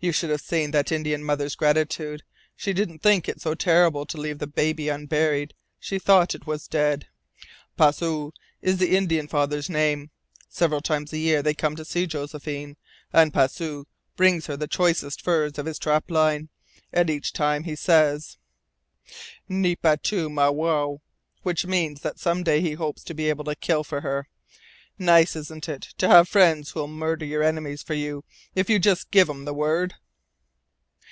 You 0.00 0.12
should 0.12 0.30
have 0.30 0.42
seen 0.42 0.70
that 0.70 0.92
Indian 0.92 1.24
mother's 1.24 1.56
gratitude! 1.56 2.22
She 2.54 2.72
didn't 2.72 3.00
think 3.00 3.28
it 3.28 3.40
so 3.40 3.56
terrible 3.56 4.06
to 4.06 4.16
leave 4.16 4.38
the 4.38 4.46
baby 4.46 4.88
unburied. 4.88 5.54
She 5.80 5.98
thought 5.98 6.36
it 6.36 6.46
was 6.46 6.68
dead. 6.68 7.08
Pasoo 7.76 8.32
is 8.62 8.76
the 8.76 8.96
Indian 8.96 9.26
father's 9.26 9.68
name. 9.68 10.10
Several 10.48 10.80
times 10.80 11.12
a 11.12 11.18
year 11.18 11.42
they 11.42 11.52
come 11.52 11.74
to 11.74 11.84
see 11.84 12.06
Josephine, 12.06 12.76
and 13.12 13.34
Pasoo 13.34 13.88
brings 14.14 14.46
her 14.46 14.56
the 14.56 14.68
choicest 14.68 15.20
furs 15.20 15.58
of 15.58 15.66
his 15.66 15.80
trap 15.80 16.08
line. 16.12 16.48
And 16.92 17.10
each 17.10 17.32
time 17.32 17.64
he 17.64 17.74
says: 17.74 18.38
'Nipa 19.48 19.96
tu 19.96 20.30
mo 20.30 20.52
wao,' 20.52 21.00
which 21.42 21.66
means 21.66 22.02
that 22.02 22.20
some 22.20 22.44
day 22.44 22.60
he 22.60 22.74
hopes 22.74 23.02
to 23.02 23.14
be 23.14 23.28
able 23.28 23.46
to 23.46 23.56
kill 23.56 23.82
for 23.82 24.02
her. 24.02 24.28
Nice, 25.00 25.36
isn't 25.36 25.68
it 25.68 25.82
to 25.98 26.08
have 26.08 26.28
friends 26.28 26.70
who'll 26.72 26.88
murder 26.88 27.24
your 27.24 27.40
enemies 27.44 27.84
for 27.84 27.94
you 27.94 28.24
if 28.56 28.68
you 28.68 28.80
just 28.80 29.12
give 29.12 29.30
'em 29.30 29.44
the 29.44 29.54
word?" 29.54 29.94